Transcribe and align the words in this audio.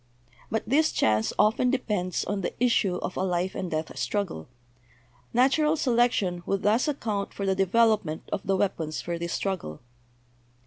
But 0.49 0.67
this 0.67 0.91
chance 0.91 1.31
often 1.37 1.69
depends' 1.69 2.25
on 2.25 2.41
the 2.41 2.55
issue 2.59 2.95
of 3.03 3.15
a 3.15 3.21
life 3.21 3.53
and 3.53 3.69
death 3.69 3.95
struggle. 3.99 4.47
Natural 5.31 5.75
selec 5.75 6.13
tion 6.13 6.41
would 6.47 6.63
thus 6.63 6.87
account 6.87 7.35
for 7.35 7.45
the 7.45 7.53
development 7.53 8.27
of 8.33 8.41
the 8.47 8.57
weap 8.57 8.79
ons 8.81 8.99
for 8.99 9.19
this 9.19 9.33
struggle. 9.33 9.79